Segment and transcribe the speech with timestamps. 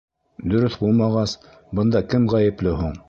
[0.53, 1.35] Дөрөҫ булмағас,
[1.81, 2.99] бында кем ғәйепле һуң?